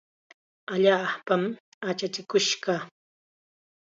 Allaapam 0.73 1.43
achachikush 1.89 2.51
kaa. 2.63 2.81